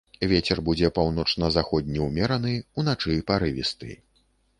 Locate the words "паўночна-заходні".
0.97-1.99